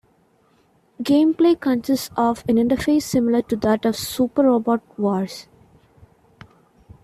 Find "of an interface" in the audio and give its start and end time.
2.17-3.03